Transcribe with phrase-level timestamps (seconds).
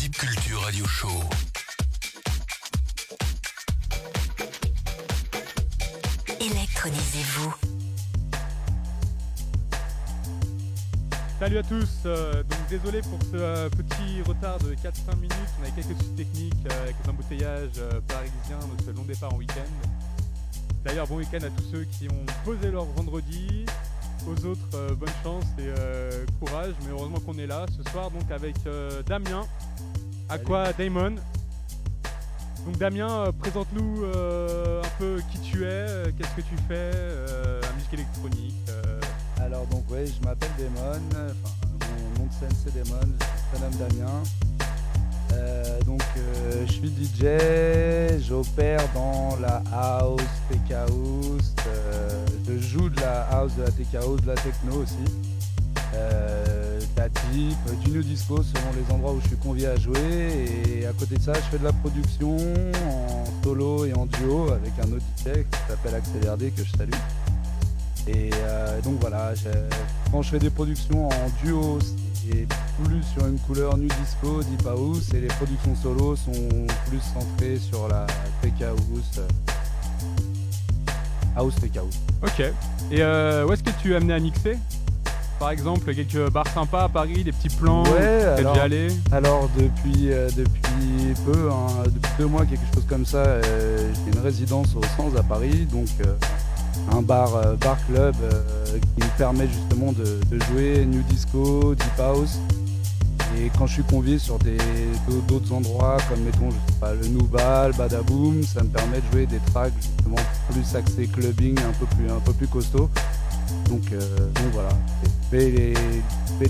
[0.00, 1.08] Deep Culture Radio Show.
[6.40, 7.54] Électronisez-vous.
[11.38, 15.64] Salut à tous, euh, donc désolé pour ce euh, petit retard de 4-5 minutes, on
[15.64, 19.36] avait quelques soucis techniques euh, avec les embouteillages euh, parisiens de ce long départ en
[19.36, 19.88] week-end.
[20.82, 23.66] D'ailleurs bon week-end à tous ceux qui ont posé leur vendredi,
[24.26, 28.10] aux autres euh, bonne chance et euh, courage, mais heureusement qu'on est là ce soir
[28.10, 29.46] donc avec euh, Damien,
[30.30, 31.16] Aqua Damon.
[32.64, 36.90] Donc Damien, euh, présente-nous euh, un peu qui tu es, euh, qu'est-ce que tu fais,
[37.62, 38.54] la musique électronique.
[39.38, 41.54] Alors donc ouais, je m'appelle Damon, enfin
[41.88, 44.22] mon nom de scène c'est Damon, je prénomme Damien.
[45.86, 46.02] Donc
[46.66, 51.54] je suis DJ, j'opère dans la house, tech house,
[52.46, 55.04] je joue de la house, de la tech house, de la techno aussi.
[57.32, 60.00] Euh, du new disco selon les endroits où je suis convié à jouer
[60.68, 64.50] et à côté de ça je fais de la production en solo et en duo
[64.50, 66.90] avec un autre DJ qui s'appelle Axel RD que je salue.
[68.08, 69.32] Et euh, donc voilà,
[70.10, 71.78] quand je fais des productions en duo,
[72.14, 72.48] c'est
[72.82, 77.58] plus sur une couleur nu disco, deep house, et les productions solo sont plus centrées
[77.58, 78.06] sur la
[78.42, 79.28] tech house, euh,
[81.36, 81.98] house house.
[82.22, 82.40] Ok.
[82.90, 84.58] Et où est-ce que tu es amené à mixer?
[85.40, 89.48] Par exemple, quelques bars sympas à Paris, des petits plans Ouais, alors, déjà allé alors
[89.58, 94.22] depuis, euh, depuis peu, hein, depuis deux mois, quelque chose comme ça, euh, j'ai une
[94.22, 96.14] résidence au Sens à Paris, donc euh,
[96.92, 101.74] un bar, euh, bar club euh, qui me permet justement de, de jouer new disco,
[101.74, 102.38] deep house.
[103.38, 104.58] Et quand je suis convié sur des
[105.26, 109.26] d'autres endroits comme mettons je sais pas le Noubal, Badaboom, ça me permet de jouer
[109.26, 110.16] des tracks justement
[110.50, 112.90] plus axés clubbing, un peu plus un peu plus costaud.
[113.68, 114.00] Donc, euh,
[114.34, 114.70] donc voilà,
[115.32, 115.74] et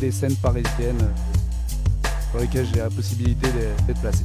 [0.00, 3.48] les, scènes parisiennes euh, sur lesquelles j'ai la possibilité
[3.86, 4.24] d'être placé.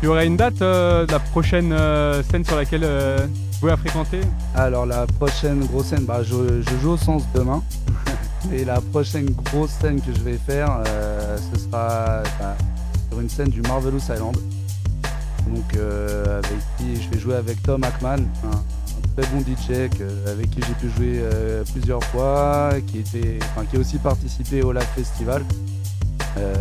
[0.00, 3.76] Tu aurais une date euh, de la prochaine euh, scène sur laquelle euh, tu pourrais
[3.78, 4.20] fréquenter
[4.54, 7.62] Alors la prochaine grosse scène, bah, je, je joue au sens demain.
[8.52, 12.56] Et la prochaine grosse scène que je vais faire, euh, ce sera bah,
[13.08, 14.36] sur une scène du Marvelous Island.
[15.48, 18.18] Donc euh, avec qui je vais jouer avec Tom Hackman,
[19.16, 23.38] très bon DJ que- avec qui j'ai pu jouer euh, plusieurs fois, qui, était,
[23.70, 25.42] qui a aussi participé au Live Festival.
[26.38, 26.54] Euh,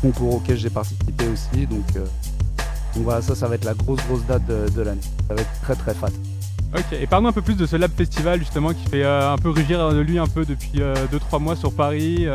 [0.00, 1.66] concours auquel j'ai participé aussi.
[1.66, 2.00] Donc, euh,
[2.94, 5.00] donc voilà, ça, ça va être la grosse grosse date de, de l'année.
[5.28, 6.08] Ça va être très très fat.
[6.74, 6.92] Ok.
[6.92, 9.90] Et parle-nous un peu plus de ce Lab Festival justement qui fait un peu rugir
[9.92, 10.80] de lui un peu depuis
[11.12, 12.26] 2-3 mois sur Paris.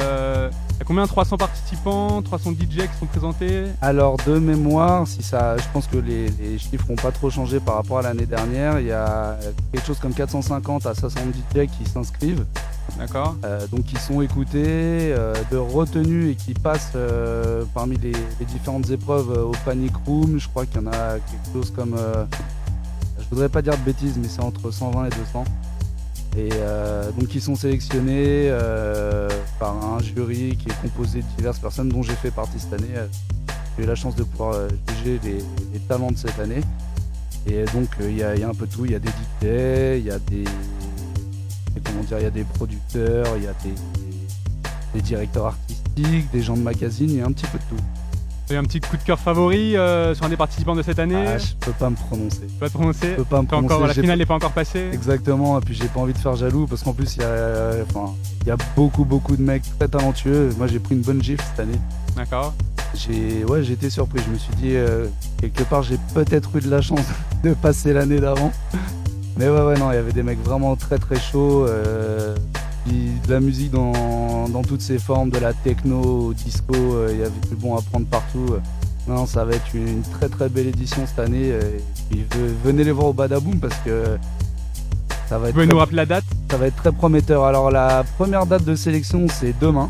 [0.81, 3.65] Euh, y a combien 300 participants 300 DJ qui sont présentés?
[3.81, 7.59] Alors de mémoire, si ça, je pense que les, les chiffres n'ont pas trop changé
[7.59, 8.79] par rapport à l'année dernière.
[8.79, 9.37] Il y a
[9.71, 12.45] quelque chose comme 450 à 70 DJ qui s'inscrivent,
[12.97, 18.13] D'accord euh, donc qui sont écoutés, euh, de retenus et qui passent euh, parmi les,
[18.39, 20.39] les différentes épreuves au Panic Room.
[20.39, 21.95] Je crois qu'il y en a quelque chose comme,
[23.19, 25.43] je voudrais pas dire de bêtises, mais c'est entre 120 et 200.
[26.37, 29.27] Et euh, donc ils sont sélectionnés euh,
[29.59, 32.95] par un jury qui est composé de diverses personnes dont j'ai fait partie cette année.
[32.95, 33.07] Euh,
[33.77, 36.61] J'ai eu la chance de pouvoir juger les, talents de cette année.
[37.47, 40.11] Et donc il y, a, un peu tout, il y a des DJ, il y
[40.11, 40.43] a des
[41.83, 43.73] comment dire, il y a des producteurs, il y a des,
[44.93, 47.83] des directeurs artistiques, des gens de magazine, il y a un petit peu de tout.
[48.51, 51.15] Eu un petit coup de cœur favori euh, sur un des participants de cette année
[51.25, 52.41] Ah, je peux pas me prononcer.
[52.59, 53.87] Vas te prononcer Je peux pas me T'es encore, prononcer.
[53.95, 56.67] la finale n'est pas encore passée Exactement, et puis j'ai pas envie de faire jaloux
[56.67, 59.87] parce qu'en plus il y a, enfin, il y a beaucoup beaucoup de mecs très
[59.87, 60.49] talentueux.
[60.57, 61.79] Moi j'ai pris une bonne gifle cette année.
[62.17, 62.53] D'accord.
[62.93, 64.21] J'ai ouais, été surpris.
[64.25, 65.07] Je me suis dit euh,
[65.39, 67.05] quelque part j'ai peut-être eu de la chance
[67.43, 68.51] de passer l'année d'avant.
[69.37, 71.65] Mais ouais ouais non, il y avait des mecs vraiment très très chauds.
[71.67, 72.35] euh,
[72.87, 77.19] de la musique dans, dans toutes ses formes, de la techno au disco, euh, il
[77.19, 78.55] y avait du bon à prendre partout.
[79.07, 81.51] Non, ça va être une très très belle édition cette année.
[81.51, 81.79] euh,
[82.11, 82.25] et
[82.63, 84.17] venez les voir au Badaboom parce que
[85.27, 87.45] ça va être peux très nous rappeler la date ça va être très prometteur.
[87.45, 89.89] Alors la première date de sélection c'est demain,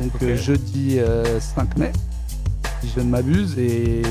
[0.00, 1.92] donc euh, jeudi euh, 5 mai,
[2.82, 3.58] si je ne m'abuse.
[3.58, 4.02] Et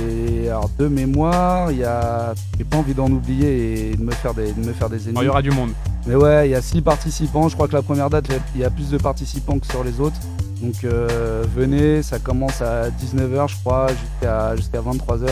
[0.50, 4.34] alors de mémoire, il y a, j'ai pas envie d'en oublier et de me faire
[4.34, 5.26] des, de me faire des Oh, Il ennemis.
[5.26, 5.72] y aura du monde.
[6.06, 7.50] Mais ouais, il y a six participants.
[7.50, 10.00] Je crois que la première date, il y a plus de participants que sur les
[10.00, 10.18] autres.
[10.62, 15.28] Donc euh, venez, ça commence à 19h je crois jusqu'à jusqu'à 23h.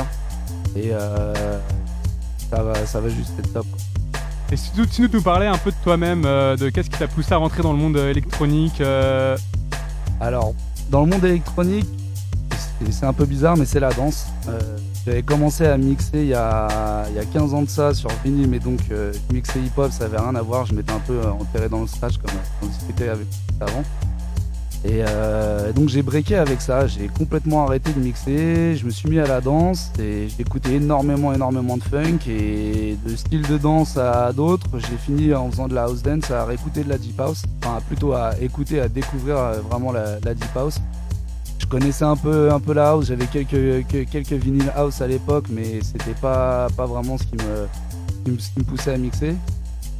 [0.76, 1.34] Et euh,
[2.52, 3.66] ça, va, ça va juste être top.
[3.72, 3.80] quoi.
[4.52, 7.34] Et si tu, nous parlais un peu de toi-même, euh, de qu'est-ce qui t'a poussé
[7.34, 9.36] à rentrer dans le monde électronique euh,
[10.22, 10.54] Alors,
[10.92, 11.88] dans le monde électronique,
[12.92, 14.28] c'est- un peu bizarre, mais c'est la danse.
[14.50, 14.60] Euh,
[15.06, 18.10] J'avais commencé à mixer il y, a, il y a 15 ans de ça sur
[18.24, 20.66] vinyle, mais donc euh, mixais hip-hop, ça avait rien à voir.
[20.66, 22.32] Je m'étais un peu euh, enterré dans le scratch, comme
[22.64, 23.28] on discutait avec
[23.62, 23.84] avant.
[24.88, 25.02] Et
[25.74, 29.26] donc j'ai breaké avec ça, j'ai complètement arrêté de mixer, je me suis mis à
[29.26, 34.68] la danse et j'écoutais énormément énormément de funk et de style de danse à d'autres.
[34.78, 37.80] J'ai fini en faisant de la house dance à réécouter de la deep house, enfin
[37.88, 39.38] plutôt à écouter, à découvrir
[39.68, 40.78] vraiment la, deep house.
[41.66, 45.46] Je connaissais un peu, un peu la house, j'avais quelques, quelques vinyles house à l'époque,
[45.50, 49.36] mais c'était pas, pas vraiment ce qui, me, ce qui me poussait à mixer.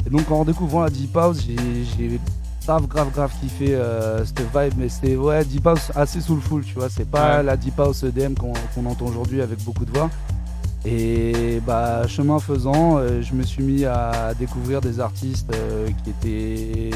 [0.06, 2.20] Et donc en redécouvrant la deep house, j'ai
[2.68, 6.76] grave, grave, grave kiffé euh, cette vibe, mais c'est ouais, Deep House assez soulful, tu
[6.76, 6.88] vois.
[6.90, 10.12] C'est pas la Deep House EDM qu'on entend aujourd'hui avec beaucoup de voix.
[10.86, 16.12] Et bah, chemin faisant, euh, je me suis mis à découvrir des artistes euh, qui
[16.12, 16.92] étaient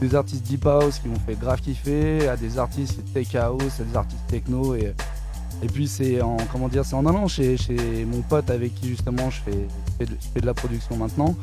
[0.00, 3.84] des artistes Deep House qui m'ont fait grave kiffer, à des artistes Tech House, à
[3.84, 4.76] des artistes techno.
[4.76, 4.94] Et,
[5.62, 8.88] et puis c'est en comment dire, c'est en allant chez, chez mon pote avec qui
[8.88, 9.66] justement je fais,
[10.00, 11.34] je fais de la production maintenant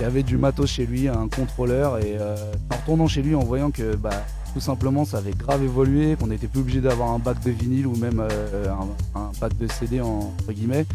[0.00, 2.34] il avait du matos chez lui, un contrôleur, et euh,
[2.72, 6.28] en retournant chez lui, en voyant que bah, tout simplement ça avait grave évolué, qu'on
[6.28, 8.66] n'était plus obligé d'avoir un bac de vinyle ou même euh,
[9.14, 10.86] un, bac de CD entre guillemets.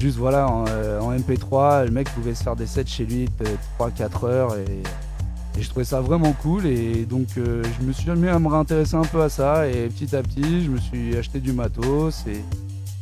[0.00, 3.46] Juste voilà, en, euh, MP3, le mec pouvait se faire des sets chez lui de
[3.78, 4.82] 3-4 heures et,
[5.60, 9.02] je trouvais ça vraiment cool et donc je me suis mis à me réintéresser un
[9.02, 12.44] peu à ça et petit à petit je me suis acheté du matos et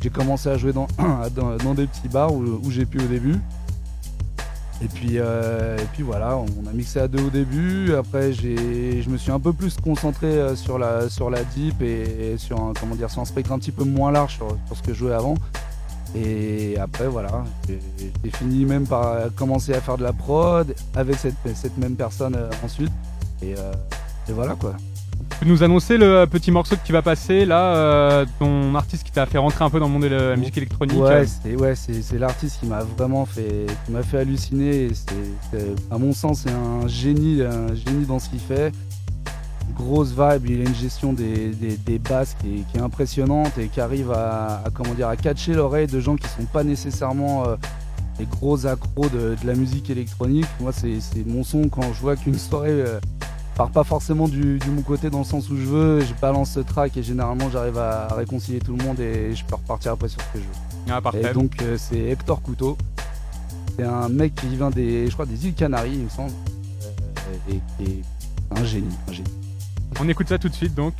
[0.00, 0.86] j'ai commencé à jouer dans,
[1.62, 3.38] dans, des petits bars où j'ai pu au début.
[4.82, 7.94] Et puis, euh, et puis voilà, on a mixé à deux au début.
[7.94, 12.36] Après, je me suis un peu plus concentré euh, sur la, sur la deep et,
[12.36, 14.92] sur, un, comment dire, sur un spectre un petit peu moins large sur, ce que
[14.92, 15.34] je jouais avant.
[16.14, 21.34] Et après, voilà, j'ai fini même par commencer à faire de la prod avec cette,
[21.54, 22.92] cette même personne euh, ensuite.
[23.42, 24.76] Et, et voilà quoi.
[25.30, 29.12] Tu peux nous annoncer le petit morceau qui va passer là, euh, ton artiste qui
[29.12, 31.56] t'a fait rentrer un peu dans le monde de la musique électronique Ouais, euh c'est
[31.56, 34.88] ouais, c'est l'artiste qui m'a vraiment fait, qui m'a fait halluciner.
[34.94, 38.72] C'est, à mon sens, c'est un génie, un génie dans ce qu'il fait.
[39.74, 44.12] Grosse vibe, il a une gestion des, des, basses qui est, impressionnante et qui arrive
[44.12, 47.56] à, comment dire à catcher l'oreille de gens qui sont pas nécessairement euh,
[48.18, 50.46] des gros accros de, la musique électronique.
[50.60, 52.82] Moi, c'est mon son quand je vois qu'une soirée
[53.56, 56.50] pars pas forcément du, du, mon côté dans le sens où je veux, je balance
[56.52, 60.08] ce track et généralement j'arrive à réconcilier tout le monde et je peux repartir après
[60.08, 60.92] sur ce que je veux.
[60.92, 62.76] Ah, et donc euh, c'est Hector Couteau.
[63.76, 66.32] C'est un mec qui vient des, je crois, des îles Canaries, il me semble,
[66.82, 68.02] euh, et qui est
[68.58, 69.30] un génie, un génie.
[70.00, 70.74] On écoute ça tout de suite.
[70.74, 70.94] Donc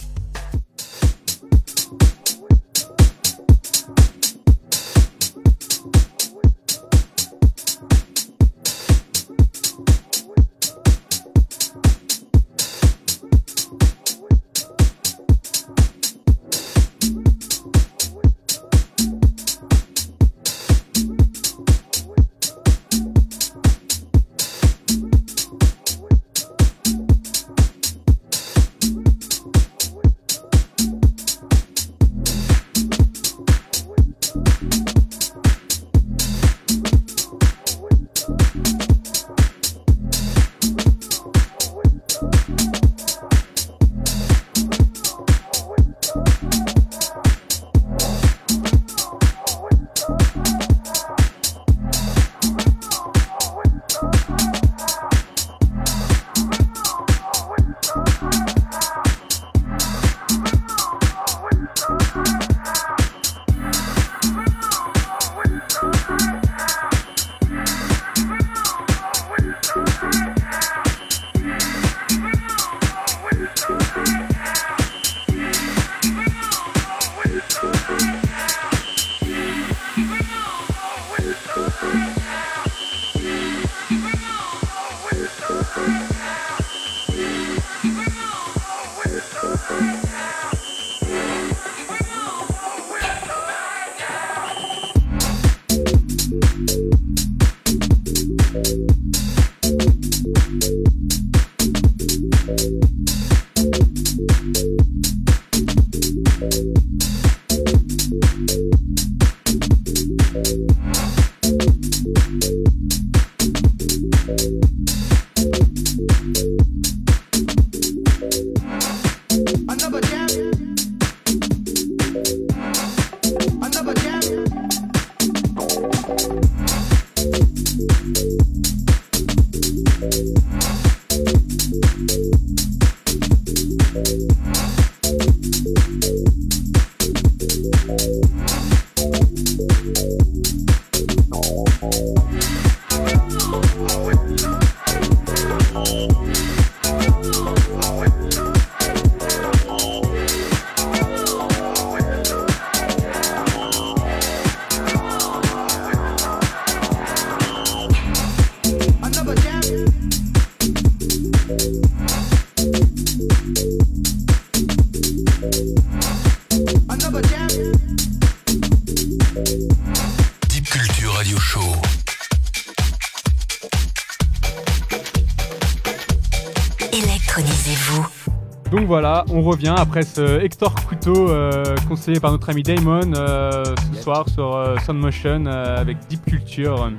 [179.74, 184.76] après ce Hector Couteau euh, conseillé par notre ami Damon euh, ce soir sur euh,
[184.84, 186.92] Soundmotion avec Deep Culture.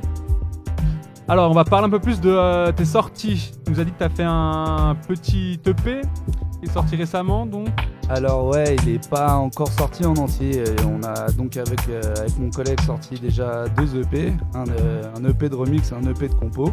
[1.29, 3.51] Alors, on va parler un peu plus de tes sorties.
[3.65, 6.01] Tu nous as dit que tu as fait un petit EP
[6.59, 7.67] qui est sorti récemment, donc
[8.09, 10.63] alors ouais, il n'est pas encore sorti en entier.
[10.88, 15.55] On a donc avec, avec mon collègue sorti déjà deux EP, un, un EP de
[15.55, 16.71] remix et un EP de compo.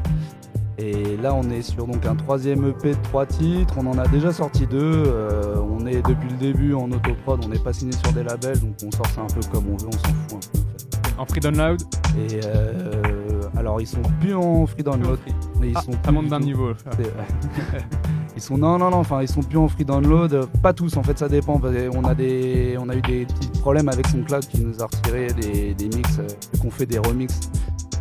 [0.79, 3.75] Et là, on est sur donc un troisième EP de trois titres.
[3.77, 5.05] On en a déjà sorti deux.
[5.07, 7.45] Euh, on est depuis le début en autoprod.
[7.45, 9.77] On n'est pas signé sur des labels, donc on sort ça un peu comme on
[9.77, 9.89] veut.
[9.89, 11.17] On s'en fout un peu.
[11.17, 11.81] En, en free download.
[12.19, 15.19] Et euh, alors, ils sont plus en free download.
[15.61, 16.73] Mais ils ah, sont ça monte d'un niveau.
[18.37, 18.99] ils sont non non non.
[18.99, 20.49] Enfin, ils sont plus en free download.
[20.61, 20.97] Pas tous.
[20.97, 21.61] En fait, ça dépend.
[21.95, 24.87] On a des, on a eu des petits problèmes avec son cloud qui nous a
[24.87, 26.27] retiré des, des mix, euh,
[26.61, 27.49] qu'on fait des remixes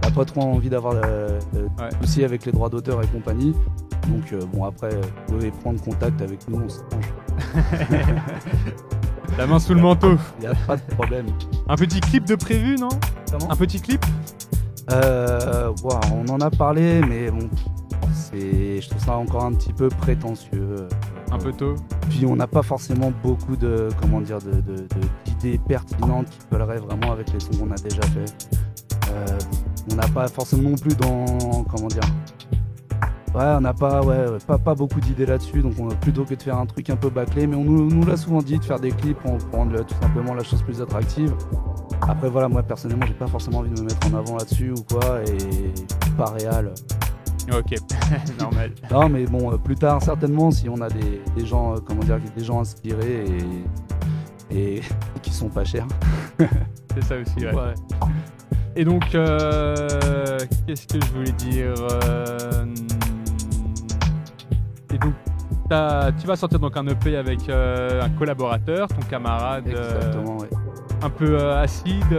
[0.06, 1.40] n'a pas trop envie d'avoir euh,
[2.02, 3.54] soucis avec les droits d'auteur et compagnie.
[4.08, 7.14] Donc euh, bon après, vous pouvez prendre contact avec nous, on s'arrange.
[9.38, 10.16] La main sous le manteau.
[10.40, 11.26] Il n'y a pas de problème.
[11.68, 12.90] Un petit clip de prévu, non?
[13.50, 14.06] Un petit clip?
[14.92, 15.72] Euh,
[16.14, 17.50] On en a parlé, mais bon,
[18.34, 20.88] je trouve ça encore un petit peu prétentieux.
[21.32, 21.76] Un peu tôt.
[22.10, 27.34] Puis on n'a pas forcément beaucoup de, comment dire, d'idées pertinentes qui colleraient vraiment avec
[27.34, 28.48] les sons qu'on a déjà fait.
[29.10, 29.38] Euh,
[29.92, 31.64] on n'a pas forcément non plus dans.
[31.70, 32.04] Comment dire
[33.36, 36.42] Ouais, on n'a pas, ouais, pas, pas beaucoup d'idées là-dessus, donc on, plutôt que de
[36.42, 38.92] faire un truc un peu bâclé, mais on nous, l'a souvent dit de faire des
[38.92, 41.34] clips pour, rendre tout simplement la chose plus attractive.
[42.02, 44.84] Après voilà, moi personnellement j'ai pas forcément envie de me mettre en avant là-dessus ou
[44.84, 45.74] quoi, et
[46.16, 46.74] pas réel.
[47.52, 47.76] Ok,
[48.40, 48.72] normal.
[48.92, 52.20] Non mais bon, euh, plus tard certainement si on a des, gens, euh, comment dire,
[52.38, 53.26] des gens inspirés
[54.52, 54.82] et, et
[55.24, 55.88] qui sont pas chers.
[56.38, 57.52] C'est ça aussi, ouais.
[57.52, 57.74] ouais.
[58.76, 62.66] Et donc, euh, qu'est-ce que je voulais dire euh,
[64.94, 65.14] Et donc,
[66.20, 69.68] tu vas sortir donc un EP avec euh, un collaborateur, ton camarade.
[69.68, 70.38] Exactement.
[71.04, 72.18] Un peu acide,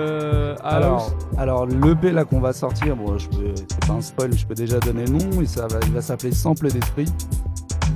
[0.62, 4.46] alors, alors l'EP là qu'on va sortir, bon, je peux, c'est pas un spoil, je
[4.46, 7.06] peux déjà donner le nom, et ça va, il va s'appeler Sample d'esprit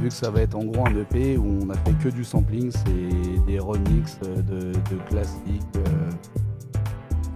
[0.00, 2.24] vu que ça va être en gros un EP où on a fait que du
[2.24, 5.62] sampling, c'est des remixes de, de classiques,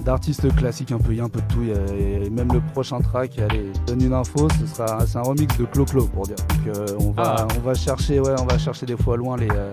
[0.03, 1.63] d'artistes classiques un peu, il y a un peu de tout.
[1.63, 5.57] Et même le prochain track, allez, je donne une info, ce sera c'est un remix
[5.57, 6.37] de Clo Clo pour dire.
[6.37, 7.47] Donc euh, on va ah.
[7.57, 9.73] on va chercher ouais, on va chercher des fois loin les euh,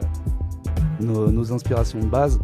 [1.00, 2.40] nos, inspirations de base.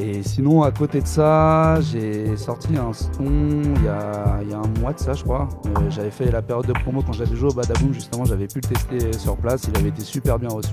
[0.00, 4.54] Et sinon, à côté de ça, j'ai sorti un son il y, a, il y,
[4.54, 5.48] a, un mois de ça, je crois.
[5.66, 8.60] Euh, j'avais fait la période de promo quand j'avais joué au Badaboom, justement, j'avais pu
[8.62, 9.62] le tester sur place.
[9.68, 10.70] Il avait été super bien reçu.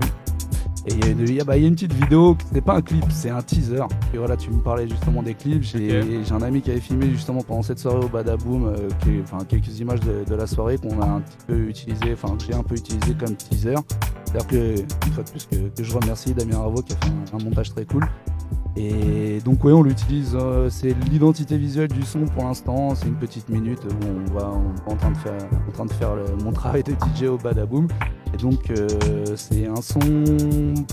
[0.87, 3.05] Et il y, a une, bah, y a une petite vidéo, c'est pas un clip,
[3.09, 3.83] c'est un teaser.
[4.13, 5.63] Et voilà, tu me parlais justement des clips.
[5.63, 6.01] J'ai
[6.31, 10.35] un ami qui avait filmé justement pendant cette soirée au Badaboom, euh, quelques images de,
[10.35, 13.35] la soirée qu'on a un petit peu utilisé, enfin que j'ai un peu utilisé comme
[13.35, 13.75] teaser.
[14.25, 17.43] C'est-à-dire que, une fois de plus, que, je remercie Damien Ravo qui a fait un
[17.43, 18.05] montage très cool.
[18.77, 23.15] Et donc oui, on l'utilise, euh, c'est l'identité visuelle du son pour l'instant, c'est une
[23.15, 24.51] petite minute où on va
[24.87, 27.87] en train de faire, en train de faire mon travail de DJ au Badaboom.
[28.33, 28.87] Et donc euh,
[29.35, 29.99] c'est un son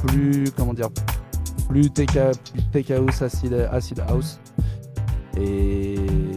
[0.07, 0.91] plus, comment dire,
[1.69, 4.39] plus take, house, acid, acid house.
[5.37, 5.97] Et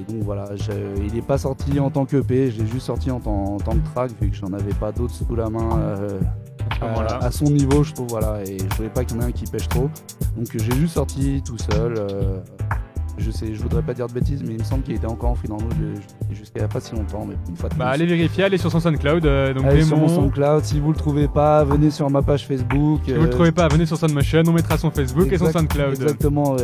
[0.10, 0.50] donc voilà,
[0.98, 4.12] il n'est pas sorti en tant que je l'ai juste sorti en tant, que track
[4.20, 5.78] vu que j'en avais pas d'autres sous la main.
[5.80, 6.20] Euh,
[6.82, 9.32] à, son niveau, je trouve, voilà, et je voulais pas qu'il y en ait un
[9.32, 9.90] qui pêche trop.
[10.38, 11.96] Donc j'ai juste sorti tout seul.
[11.98, 12.40] Euh,
[13.18, 15.30] je sais, je voudrais pas dire de bêtises, mais il me semble qu'il était encore
[15.30, 15.74] en free download
[16.32, 17.26] jusqu'à pas si longtemps.
[17.26, 19.26] Mais une fois bah, allez vérifier, allez sur son SoundCloud.
[19.26, 20.66] Euh, donc allez sur mon SoundCloud.
[20.66, 23.02] Si vous le trouvez pas, venez sur ma page Facebook.
[23.06, 24.44] Si vous le euh, trouvez pas, venez sur Soundmotion.
[24.48, 25.94] On mettra son Facebook et son SoundCloud.
[25.94, 26.58] Exactement.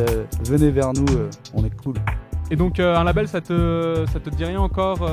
[0.44, 1.06] venez vers nous,
[1.54, 1.94] on est cool.
[2.50, 5.08] Et donc un label, ça te, ça te dit rien encore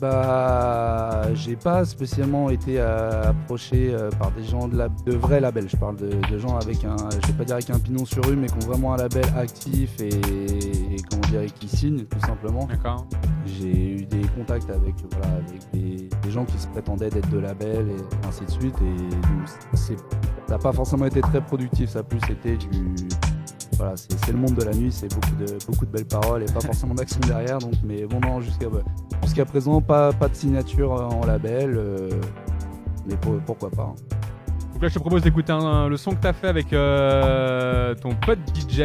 [0.00, 5.40] bah, j'ai pas spécialement été euh, approché euh, par des gens de, la, de vrais
[5.40, 5.68] labels.
[5.68, 8.36] Je parle de, gens avec un, je vais pas dire avec un pignon sur rue,
[8.36, 10.10] mais qui ont vraiment un label actif et,
[11.10, 12.66] comment dire, qui signent tout simplement.
[12.66, 13.06] D'accord.
[13.46, 17.88] J'ai eu des contacts avec, voilà, avec des, gens qui se prétendaient d'être de labels
[17.88, 18.76] et ainsi de suite.
[18.82, 19.94] Et ça
[20.48, 21.90] n'a pas forcément été très productif.
[21.90, 22.94] Ça a plus été du
[23.78, 26.46] voilà, c'est le monde de la nuit, c'est beaucoup de, beaucoup de belles paroles et
[26.46, 27.58] pas forcément d'action derrière.
[27.58, 28.80] Donc, mais bon, non, jusqu'à bah,
[29.22, 32.10] jusqu'à présent, pas, pas de signature en label, euh,
[33.06, 33.14] mais
[33.46, 33.94] pourquoi pas.
[33.94, 34.16] Hein.
[34.72, 38.14] Donc là, je te propose d'écouter le son que tu as fait avec euh, ton
[38.14, 38.82] pote DJ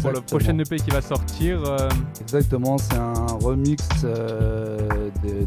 [0.00, 1.64] pour le prochain EP qui va sortir.
[1.64, 1.88] Euh.
[2.20, 3.12] Exactement, c'est un
[3.42, 3.84] remix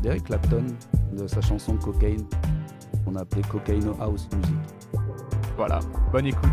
[0.03, 0.65] d'Eric Clapton
[1.13, 2.25] de sa chanson Cocaine.
[3.05, 4.55] qu'on a appelé Cocaino House Music.
[5.57, 5.79] Voilà,
[6.11, 6.49] bonne écoute.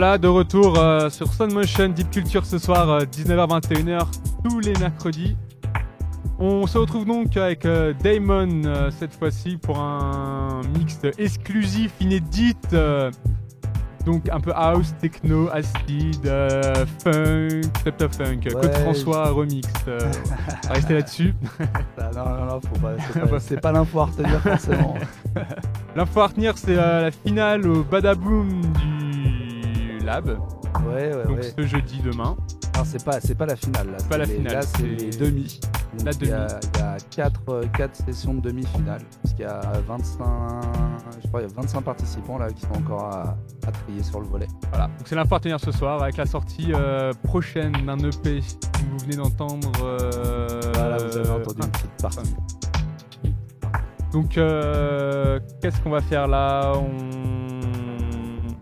[0.00, 4.04] Voilà, de retour euh, sur Sun Motion Deep Culture ce soir, 19h-21h, euh,
[4.44, 5.36] tous les mercredis.
[6.38, 8.62] On se retrouve donc avec euh, Damon
[8.96, 12.54] cette fois-ci pour un mix exclusif, inédit.
[14.06, 16.22] donc un peu house, techno, acid,
[17.02, 19.66] funk, of funk, Code François remix.
[20.70, 21.34] restez là-dessus.
[21.98, 24.94] non, non, non, faut pas, c'est pas, l'info à retenir forcément.
[25.96, 28.57] l'info à retenir, c'est la finale au Badaboom
[30.86, 31.52] Ouais, ouais, Donc ouais.
[31.56, 32.36] ce jeudi demain.
[32.74, 33.88] Alors, c'est pas, c'est pas la finale.
[33.90, 35.60] Là, Pas la C'est les- finale, Là, c'est c'est les demi.
[35.98, 36.60] Donc, la Il y a, demi.
[36.74, 36.96] il y a
[37.70, 39.02] 4, sessions de demi-finale.
[39.22, 40.24] Parce qu'il y a 25,
[41.22, 44.20] je crois, il y a 25 participants là qui sont encore à, à trier sur
[44.20, 44.46] le volet.
[44.70, 44.86] Voilà.
[44.86, 48.78] Donc c'est l'info à retenir ce soir avec la sortie euh, prochaine d'un EP que
[48.90, 49.72] vous venez d'entendre.
[49.82, 52.34] euh, Voilà, vous avez entendu une petite partie.
[54.12, 56.72] Donc, euh, qu'est-ce qu'on va faire là?
[56.76, 57.47] On...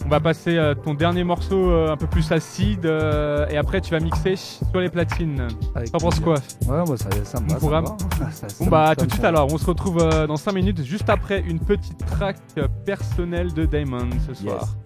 [0.07, 3.81] on va passer à ton dernier morceau euh, un peu plus acide euh, et après
[3.81, 5.49] tu vas mixer sur les platines.
[5.91, 6.35] T'en penses quoi?
[6.69, 7.59] Ouais, moi ça, ça me Bon va.
[7.59, 7.87] programme.
[8.31, 11.11] ça Bon bah tout de suite alors, on se retrouve euh, dans 5 minutes juste
[11.11, 14.61] après une petite track euh, personnelle de Damon ce soir.
[14.61, 14.86] Yes.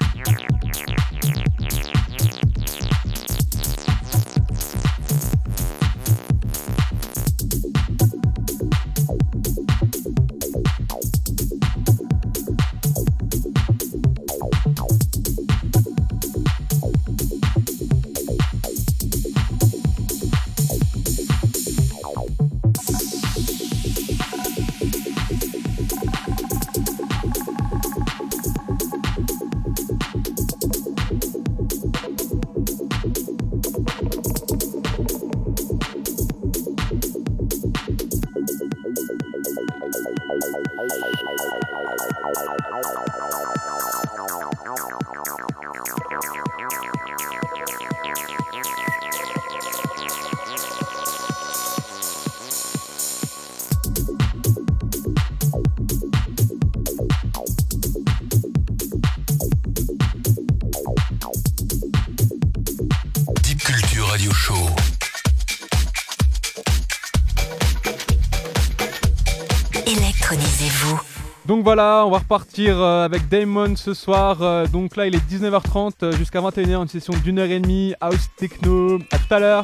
[71.61, 74.41] Donc voilà, on va repartir euh, avec Damon ce soir.
[74.41, 77.93] Euh, donc là, il est 19h30 euh, jusqu'à 21h, une session d'une heure et demie,
[78.01, 78.97] house techno.
[79.11, 79.63] À tout à l'heure.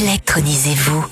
[0.00, 1.09] Électronisez-vous.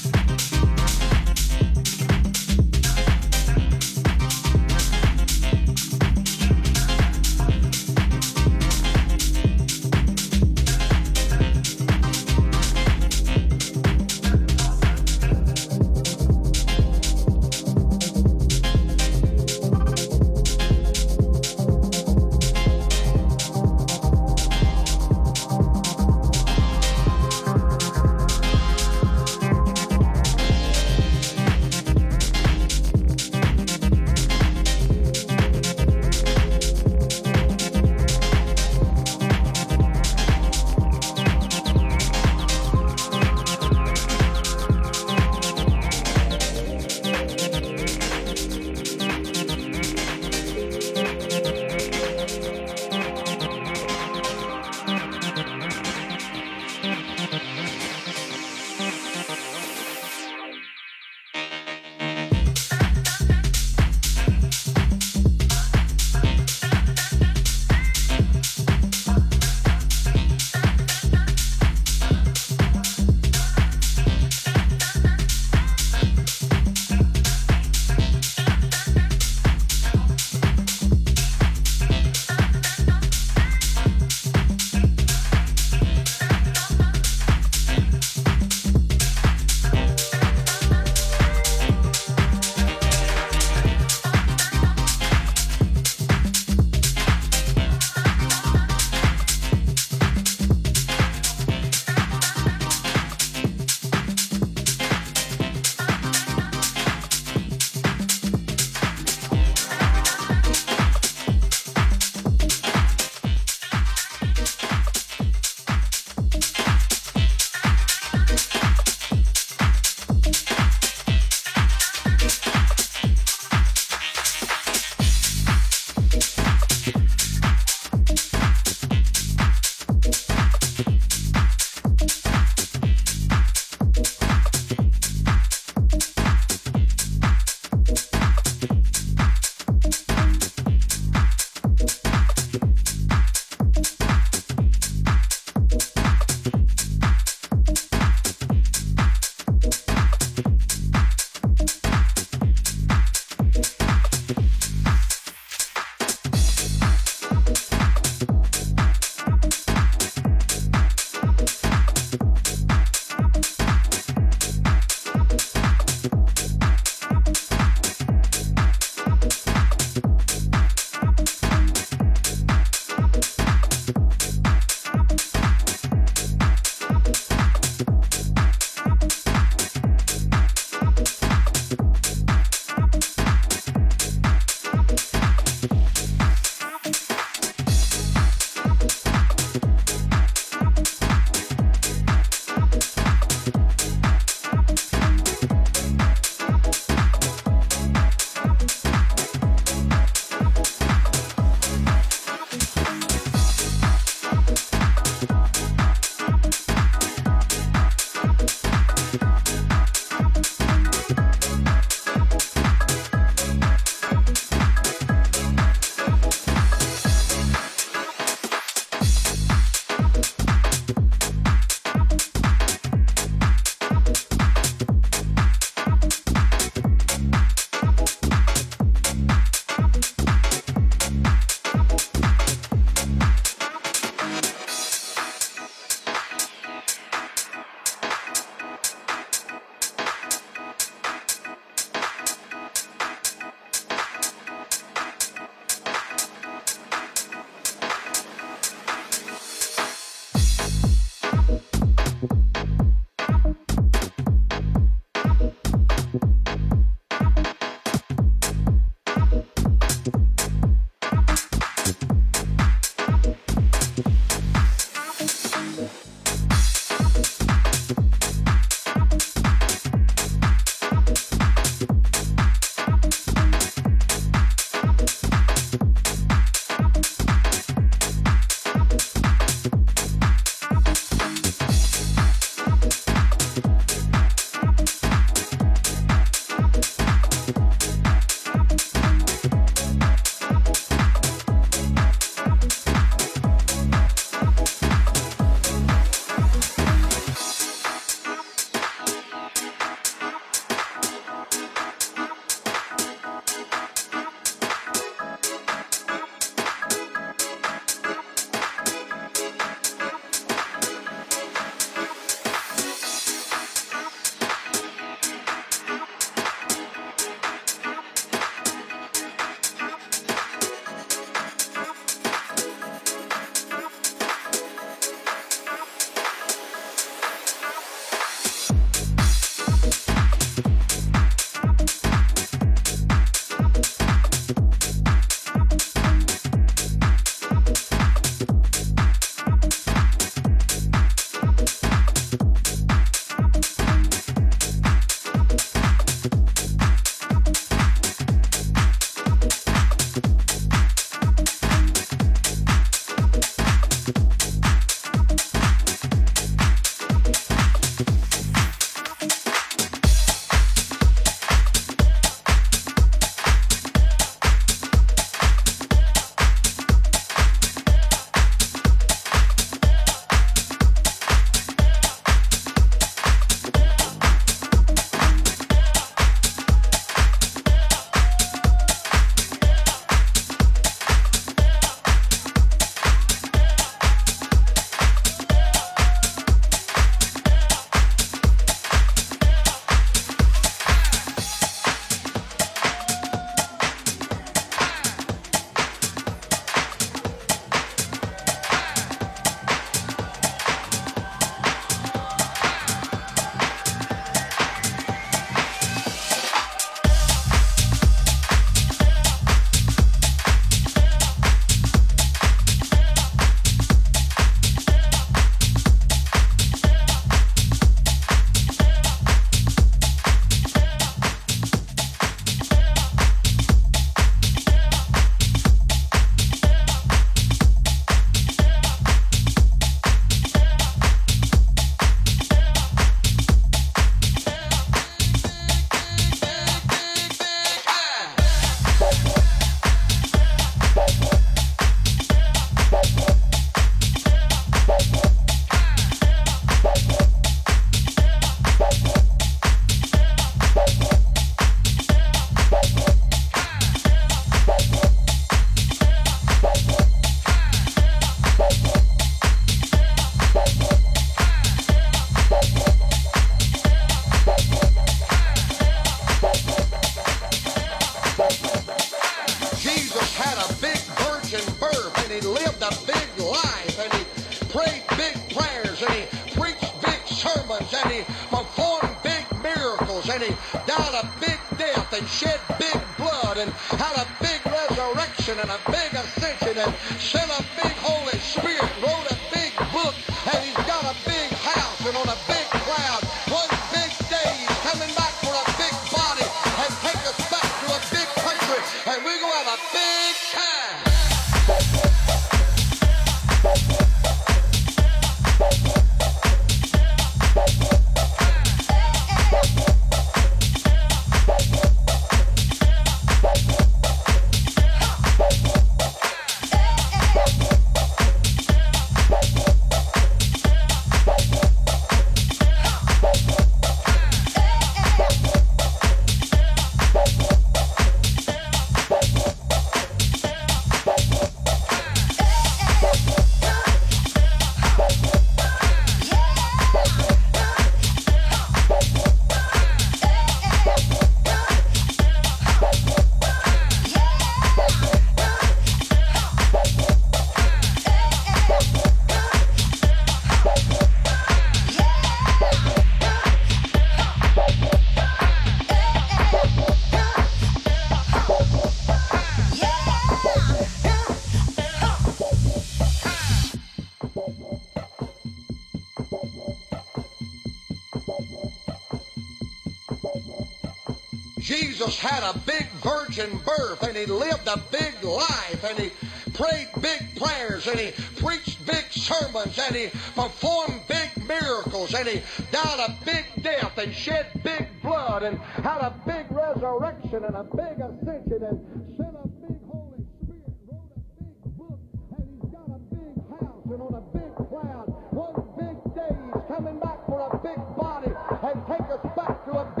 [572.01, 576.09] Jesus had a big virgin birth and he lived a big life and he
[576.51, 582.41] prayed big prayers and he preached big sermons and he performed big miracles and he
[582.71, 587.63] died a big death and shed big blood and had a big resurrection and a
[587.63, 588.81] big ascension and
[589.15, 591.99] sent a big Holy Spirit, wrote a big book,
[592.33, 595.05] and he's got a big house and on a big cloud.
[595.29, 599.71] One big day he's coming back for a big body and take us back to
[599.77, 600.00] a big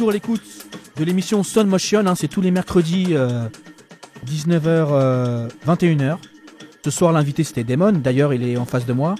[0.00, 0.40] toujours à l'écoute
[0.96, 2.06] de l'émission Sun Motion.
[2.06, 3.14] hein, c'est tous les mercredis
[4.26, 6.16] 19h, 21h.
[6.82, 7.92] Ce soir, l'invité c'était Damon.
[7.92, 9.14] D'ailleurs, il est en face de moi.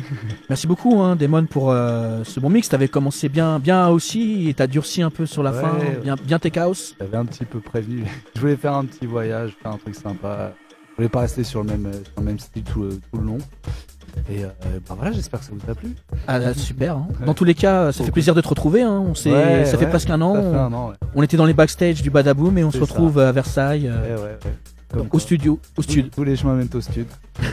[0.48, 2.68] Merci beaucoup, hein, Damon, pour euh, ce bon mix.
[2.68, 5.78] T'avais commencé bien, bien aussi et t'as durci un peu sur la Ouais, fin.
[6.02, 6.74] Bien, bien tes chaos.
[6.98, 8.04] J'avais un petit peu prévenu.
[8.34, 10.54] Je voulais faire un petit voyage, faire un truc sympa.
[10.90, 13.24] Je voulais pas rester sur le même, sur le même style tout, le- tout le
[13.26, 13.38] long.
[14.30, 14.48] Et euh,
[14.88, 15.94] bah voilà, j'espère que ça vous a plu.
[16.26, 16.96] Ah, là, super.
[16.96, 17.08] hein.
[17.24, 18.82] Dans tous les cas, ça fait plaisir de te retrouver.
[18.82, 19.02] hein.
[19.08, 20.34] On s'est- Ouais, ça fait ouais, presque un an.
[20.34, 20.94] On, un an, ouais.
[21.14, 22.84] on était dans les backstage du Badaboom et on se ça.
[22.84, 24.52] retrouve à Versailles, euh, Ouais, ouais, ouais.
[24.92, 25.58] Comme au studio.
[25.76, 26.10] Au Tous- studio.
[26.14, 27.06] Tous les chemins mènent au stud.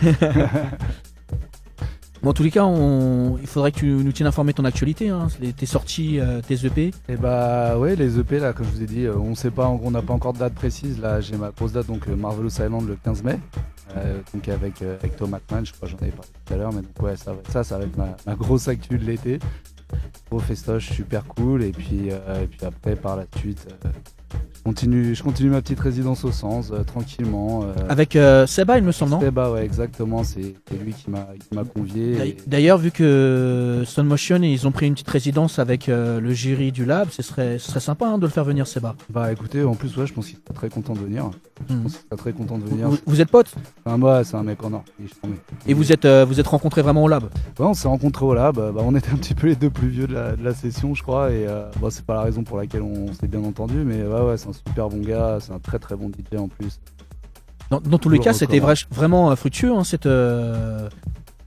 [2.23, 3.37] Bon, en tous les cas, on...
[3.39, 5.09] il faudrait que tu nous tiennes informé de ton actualité.
[5.09, 5.27] Hein.
[5.55, 6.91] Tes sorties, euh, tes EP.
[7.07, 9.67] Et bah ouais, les EP là, comme je vous ai dit, euh, on sait pas,
[9.67, 10.99] on n'a pas encore de date précise.
[10.99, 13.37] Là, j'ai ma grosse date, donc euh, Marvelous Island le 15 mai.
[13.95, 16.73] Euh, donc avec, euh, avec Thomas Mann, je crois, j'en avais parlé tout à l'heure,
[16.73, 19.39] mais donc ouais, ça, ça, ça va être ma, grosse actu de l'été.
[20.29, 21.63] Gros festoche, super cool.
[21.63, 23.67] Et puis, euh, et puis après, par la suite,
[24.63, 27.63] continue, je continue ma petite résidence au sens, euh, tranquillement.
[27.63, 29.19] euh, Avec euh, Seba, il me semble, non?
[29.31, 32.15] Bah ouais, exactement, c'est lui qui m'a convié.
[32.17, 36.31] D'ail- et- D'ailleurs, vu que Sun Motion, ils ont pris une petite résidence avec le
[36.33, 38.95] jury du lab, ce serait, ce serait sympa hein, de le faire venir, Seba.
[39.09, 41.29] Bah écoutez, en plus, ouais, je pense qu'il serait très content de venir.
[41.69, 41.83] Je Hmm.
[41.83, 42.89] pense qu'il très content de venir.
[42.89, 43.53] vous- vous êtes potes?
[43.85, 44.83] Enfin, moi, c'est un mec en or.
[45.03, 45.35] est charmé.
[45.67, 47.23] et vous êtes, vous êtes rencontrés vraiment au lab?
[47.59, 48.55] Ouais, on s'est rencontrés au lab.
[48.55, 50.93] Bah, on était un petit peu les deux plus vieux de la, de la session,
[50.95, 51.31] je crois.
[51.31, 51.45] Et
[51.91, 54.53] c'est pas la raison pour laquelle on, s'est bien entendu, mais ouais, ouais, c'est un
[54.53, 55.37] super bon gars.
[55.41, 56.79] C'est un très très bon DJ en plus.
[57.69, 60.87] Dans, dans tous les cas, c'était vra- vraiment euh, fructueux hein, cette, euh,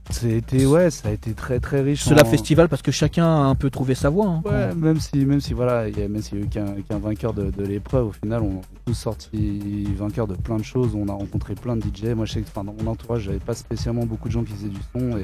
[0.09, 2.03] C'était ouais, ça a été très très riche.
[2.03, 4.27] ce lab en- festival parce que chacun a un peu trouvé sa voie.
[4.27, 6.47] hein, Ouais, même si, même si voilà, il y a, même s'il y a eu
[6.49, 10.63] qu'un vainqueur de, de l'épreuve, au final, on est tous sortis vainqueurs de plein de
[10.63, 10.93] choses.
[10.93, 12.07] On a rencontré plein de DJ.
[12.15, 14.51] Moi, je sais que enfin, dans mon entourage, j'avais pas spécialement beaucoup de gens qui
[14.51, 15.17] faisaient du son.
[15.17, 15.21] Et,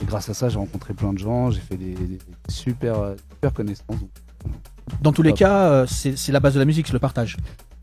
[0.00, 1.50] et grâce à ça, j'ai rencontré plein de gens.
[1.50, 2.18] J'ai fait des, des
[2.48, 3.96] super, euh, super connaissances.
[5.02, 5.38] Dans tous les Hop.
[5.38, 7.36] cas, euh, c'est la base de la musique, c'est le partage.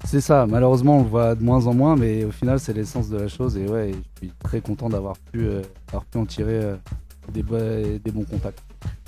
[0.05, 0.45] C'est ça.
[0.47, 3.27] Malheureusement, on le voit de moins en moins, mais au final, c'est l'essence de la
[3.27, 3.57] chose.
[3.57, 5.61] Et ouais, je suis très content d'avoir pu, euh,
[6.11, 6.75] pu en tirer euh,
[7.31, 8.59] des, bo- des bons contacts.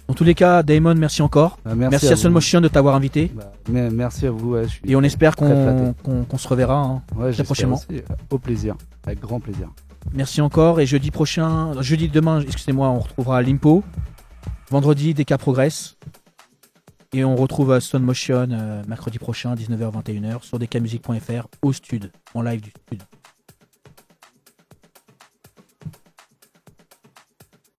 [0.07, 1.57] Dans tous les cas, Damon, merci encore.
[1.67, 2.35] Euh, Merci, à, Sun vous.
[2.35, 3.31] Motion de t'avoir invité.
[3.35, 4.51] Bah, mais- merci à vous.
[4.51, 6.79] ouais, je suis Et on espère très qu'on se reverra.
[6.79, 7.01] hein.
[7.15, 7.75] Ouais, j'espère prochainement.
[7.89, 8.01] aussi.
[8.29, 8.75] Au plaisir.
[9.05, 9.67] Avec grand plaisir.
[10.13, 10.79] Merci encore.
[10.79, 13.83] Et jeudi prochain, jeudi demain, excusez-moi, on retrouvera Limpo.
[14.69, 15.97] Vendredi, DK Progress.
[17.15, 22.59] Et on retrouve Stone Motion euh, mercredi prochain, 19h-21h, sur dkmusic.fr au stud, en live
[22.59, 23.03] du stud.